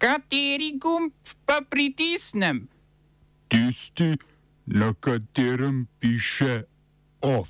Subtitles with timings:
[0.00, 1.12] Kateri gumb
[1.44, 2.68] pa pritisnem?
[3.52, 4.16] Tisti,
[4.66, 6.64] na katerem piše
[7.20, 7.48] OF.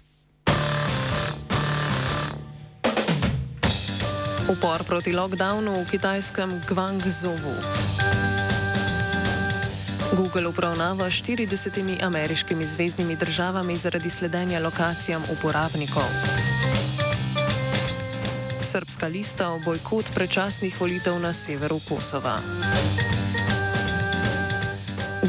[4.50, 7.54] Upor proti lockdownu v kitajskem Guangzhouvu.
[10.18, 16.49] Google upravnava 40 ameriškimi zvezdnimi državami zaradi sledenja lokacijam uporabnikov.
[18.62, 22.40] Srpska lista o bojkot predčasnih volitev na severu Kosova.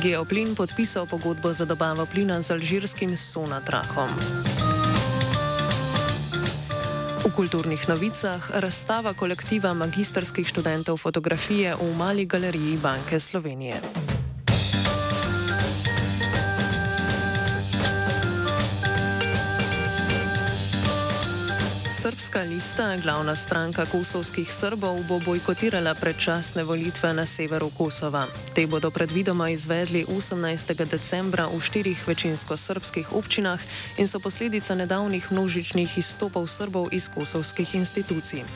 [0.04, 4.09] Geoplin podpisal pogodbo za dobavo plina z alžirskim Sonatrahom.
[7.23, 14.10] V kulturnih novicah razstava kolektiva magistrskih študentov fotografije v Mali galeriji Banke Slovenije.
[22.02, 28.26] Srpska lista, glavna stranka kosovskih Srbov, bo bojkotirala predčasne volitve na severu Kosova.
[28.58, 30.74] Te bodo predvidoma izvedli 18.
[30.90, 33.62] decembra v štirih večinsko srpskih občinah
[34.02, 38.49] in so posledica nedavnih množičnih izstopov Srbov iz kosovskih institucij.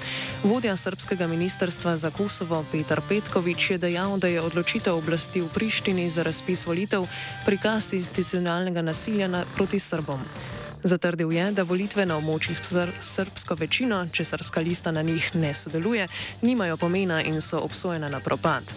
[0.44, 6.09] Vodja srpskega ministrstva za Kosovo Petar Petkovič je dejal, da je odločitev oblasti v Prištini
[6.09, 7.06] za razpis volitev
[7.46, 10.55] prikaz institucionalnega nasilja proti Srbom.
[10.86, 15.50] Zatrdil je, da volitve na območjih z srpsko večino, če srpska lista na njih ne
[15.58, 16.05] sodeluje,
[16.45, 18.69] nimajo pomena in so obsojena na propad.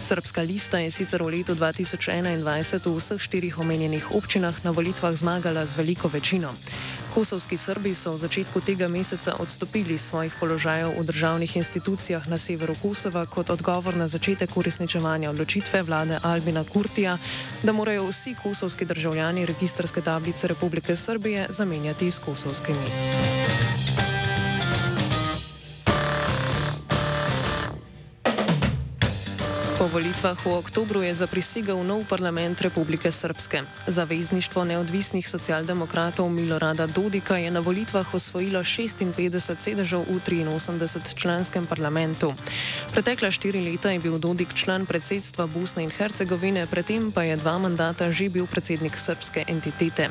[0.00, 2.42] Srpska lista je sicer v letu 2021
[2.84, 6.54] v vseh štirih omenjenih občinah na volitvah zmagala z veliko večino.
[7.14, 12.74] Kosovski Srbi so v začetku tega meseca odstopili svojih položajev v državnih institucijah na severu
[12.82, 17.18] Kosova kot odgovor na začetek uresničevanja odločitve vlade Albina Kurtija,
[17.62, 23.43] da morajo vsi kosovski državljani registrske tablice Republike Srbije zamenjati s kosovskimi.
[29.84, 33.68] Po volitvah v oktobru je zaprisegel nov parlament Republike Srpske.
[33.84, 42.32] Zavezništvo neodvisnih socialdemokratov Milorada Dodika je na volitvah osvojilo 56 sedežev v 83-članskem parlamentu.
[42.96, 47.60] Pretekla štiri leta je bil Dodik član predsedstva Bosne in Hercegovine, predtem pa je dva
[47.60, 50.08] mandata že bil predsednik srpske entitete.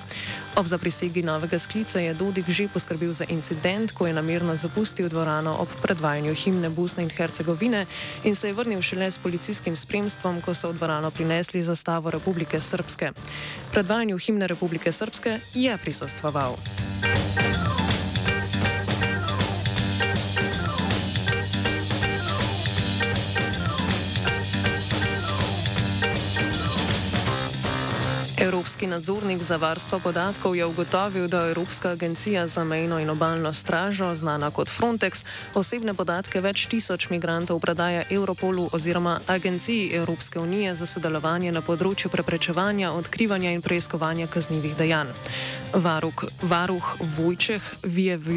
[0.54, 5.58] Ob zaprisegi novega sklica je Dodik že poskrbel za incident, ko je namerno zapustil dvorano
[5.58, 7.90] ob predvajanju himne Bosne in Hercegovine
[8.24, 12.12] in se je vrnil šele s policijskim policijskim spremstvom, ko so v dvorano prinesli zastavo
[12.12, 13.14] Republike Srpske.
[13.72, 16.60] Predvajanju himne Republike Srpske je prisostvoval.
[28.84, 34.16] Evropski nadzornik za varstvo podatkov je ugotovil, da Evropska agencija za mejno in obaljno stražo,
[34.16, 35.24] znana kot Frontex,
[35.56, 42.12] osebne podatke več tisoč migrantov predaja Europolu oziroma Agenciji Evropske unije za sodelovanje na področju
[42.12, 45.16] preprečevanja, odkrivanja in preiskovanja kaznjivih dejanj.
[45.74, 48.28] Varuk, varuh Vojčeh Vijev.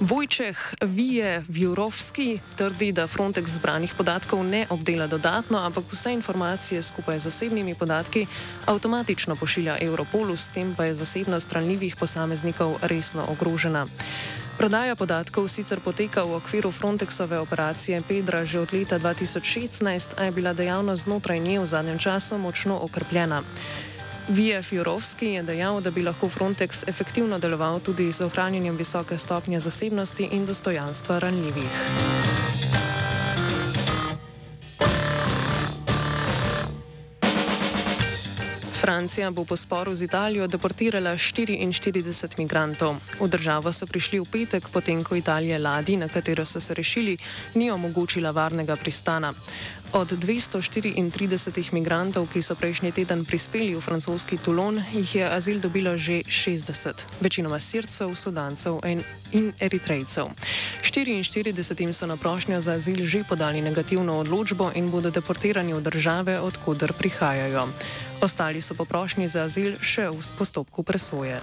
[0.00, 7.18] Vojčeh Vije Vjurovski trdi, da Frontex zbranih podatkov ne obdela dodatno, ampak vse informacije skupaj
[7.18, 8.26] z osebnimi podatki
[8.66, 13.86] avtomatično pošilja Europolu, s tem pa je zasebnost ranljivih posameznikov resno ogrožena.
[14.58, 20.30] Prodaja podatkov sicer poteka v okviru Frontexove operacije Pedra že od leta 2016, a je
[20.30, 23.42] bila dejavnost znotraj nje v zadnjem času močno okrepljena.
[24.28, 29.60] Vije Fjurovski je dejal, da bi lahko Frontex efektivno deloval tudi z ohranjanjem visoke stopnje
[29.60, 31.70] zasebnosti in dostojanstva ranljivih.
[38.82, 42.96] Francija bo po sporu z Italijo deportirala 44 migrantov.
[43.20, 47.16] V državo so prišli v petek, potem ko Italija ladji, na katero so se rešili,
[47.54, 49.32] ni omogočila varnega pristana.
[49.92, 50.96] Od 234
[51.76, 57.20] migrantov, ki so prejšnji teden prispeli v francoski Toulon, jih je azil dobilo že 60,
[57.20, 58.80] večinoma sircev, sudancev
[59.36, 60.32] in eritrejcev.
[60.80, 66.40] 44 so na prošnjo za azil že podali negativno odločbo in bodo deportirani v države,
[66.40, 67.68] odkuder prihajajo.
[68.24, 71.36] Ostali so po prošnji za azil še v postopku presoje.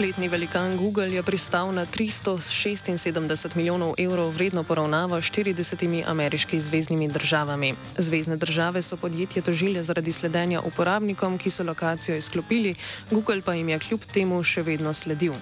[0.00, 7.08] Spletni velikan Google je pristal na 376 milijonov evrov vredno poravnavo s 40 ameriškimi zvezdnimi
[7.08, 7.74] državami.
[7.98, 12.74] Zvezdne države so podjetje tožile zaradi sledenja uporabnikom, ki so lokacijo izklopili,
[13.10, 15.36] Google pa jim je kljub temu še vedno sledil.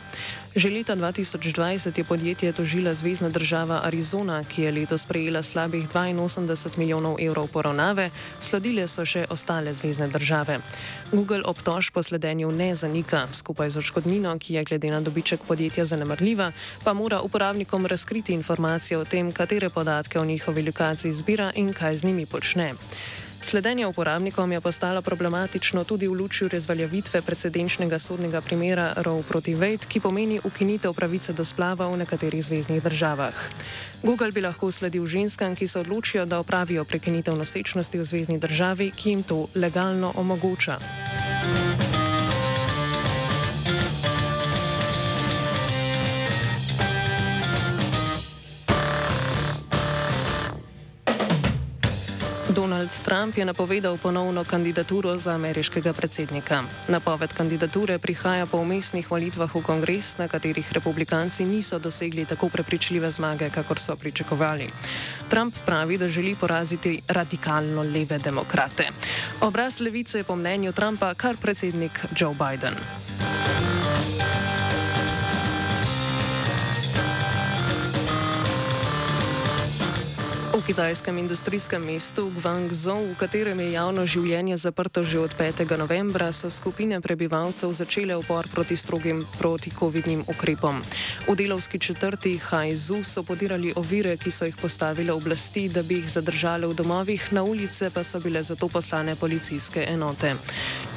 [0.56, 6.78] Že leta 2020 je podjetje tožila Zvezdna država Arizona, ki je letos prejela slabih 82
[6.78, 8.10] milijonov evrov poravnave,
[8.40, 10.60] sledile so še ostale zvezdne države.
[11.12, 15.84] Google obtož po sledenju ne zanika, skupaj z očkodnino, ki je glede na dobiček podjetja
[15.84, 16.52] zanemrljiva,
[16.84, 21.96] pa mora uporabnikom razkriti informacije o tem, katere podatke o njihovi lokaciji zbira in kaj
[21.96, 22.74] z njimi počne.
[23.40, 29.86] Sledenje uporabnikom je postalo problematično tudi v luči razveljavitve precedenčnega sodnega primera Roe proti Wade,
[29.88, 33.34] ki pomeni ukinitev pravice do splava v nekaterih zvezdnih državah.
[34.02, 38.90] Google bi lahko sledil ženskam, ki se odločijo, da opravijo prekinitev nosečnosti v zvezdni državi,
[38.90, 40.78] ki jim to legalno omogoča.
[52.58, 56.62] Donald Trump je napovedal ponovno kandidaturo za ameriškega predsednika.
[56.88, 63.10] Napoved kandidature prihaja po umestnih volitvah v kongres, na katerih republikanci niso dosegli tako prepričljive
[63.10, 64.66] zmage, kakor so pričakovali.
[65.30, 68.90] Trump pravi, da želi poraziti radikalno leve demokrate.
[69.40, 72.74] Obraz levice je po mnenju Trumpa kar predsednik Joe Biden.
[80.68, 85.64] Kitajskem industrijskem mestu Guangzhou, v katerem je javno življenje zaprto že od 5.
[85.80, 90.82] novembra, so skupine prebivalcev začele upor proti strogim protikovidnim ukrepom.
[91.24, 96.10] V delovski četrti Haizu so podirali ovire, ki so jih postavile oblasti, da bi jih
[96.10, 100.34] zadržali v domovih, na ulice pa so bile zato poslane policijske enote.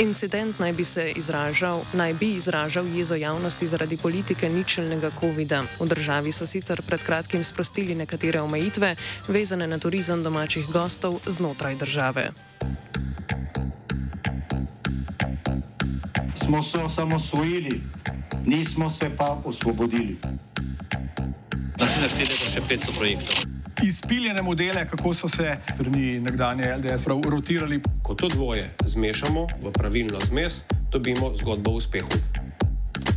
[0.03, 5.63] Incident naj bi se izražal, naj bi izražal jezo javnosti zaradi politike ničelnega COVID-a.
[5.79, 8.95] V državi so sicer pred kratkim sprostili nekatere omejitve,
[9.31, 12.31] vezane na turizem domačih gostov znotraj države.
[16.35, 17.81] Smo se osamosvojili,
[18.45, 20.17] nismo se pa osvobodili.
[21.79, 23.35] Naslednje število je še 500 projektov.
[23.83, 27.81] Izpiljene modele, kako so se strani nekdanje LDS rotirali.
[28.03, 32.40] Ko to dvoje zmešamo v pravilno zmes, dobimo zgodbo o uspehu.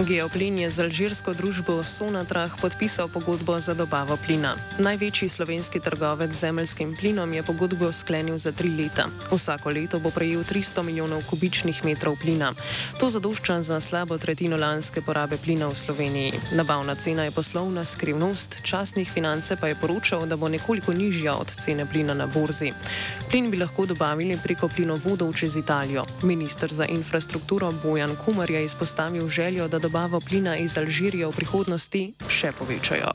[0.00, 4.56] Geoplin je z alžirsko družbo Sonatrah podpisal pogodbo za dobavo plina.
[4.80, 9.12] Največji slovenski trgovec z zemeljskim plinom je pogodbo sklenil za tri leta.
[9.28, 12.56] Vsako leto bo prejel 300 milijonov kubičnih metrov plina.
[12.96, 16.32] To zadošča za slabo tretjino lanske porabe plina v Sloveniji.
[16.56, 21.52] Nabavna cena je poslovna skrivnost, časnih finance pa je poročal, da bo nekoliko nižja od
[21.60, 22.72] cene plina na borzi.
[23.30, 26.08] Plin bi lahko dobavili preko plinovodov čez Italijo.
[26.22, 32.02] Ministr za infrastrukturo Bojan Kumar je izpostavil željo, da dobavo plina iz Alžirije v prihodnosti
[32.30, 33.10] še povečajo.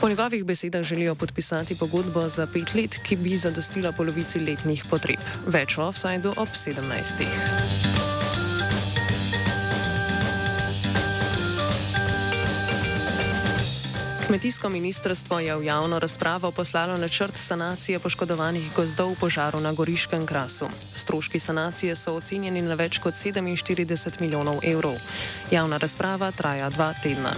[0.00, 5.34] Po njegovih besedah želijo podpisati pogodbo za pet let, ki bi zadostila polovici letnih potreb.
[5.46, 7.93] Več o offsajdu ob 17.
[14.26, 20.26] Kmetijsko ministrstvo je v javno razpravo poslalo načrt sanacije poškodovanih gozdov v požaru na Goriškem
[20.26, 20.64] krasu.
[20.94, 24.96] Stroški sanacije so ocenjeni na več kot 47 milijonov evrov.
[25.50, 27.36] Javna razprava traja dva tedna.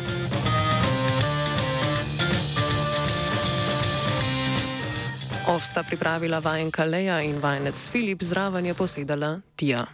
[5.51, 9.87] Ovsta pripravila vajenka Leja in vajenec Filip, zraven je posedala Tija.